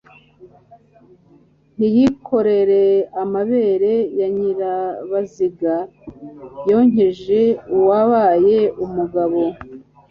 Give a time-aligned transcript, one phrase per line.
[1.75, 2.59] Ntiyikore
[3.23, 5.75] amabere ya Nyirabaziga,
[6.69, 7.41] Yonkeje
[7.77, 9.41] uwabaye umugabo